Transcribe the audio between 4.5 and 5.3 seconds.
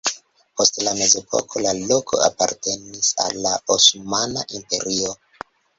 Imperio.